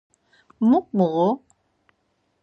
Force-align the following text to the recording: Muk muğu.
Muk 0.69 0.87
muğu. 0.97 1.31